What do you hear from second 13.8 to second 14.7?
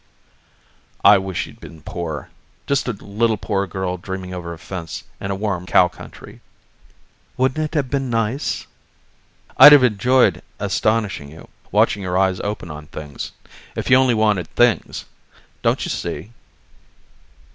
you only wanted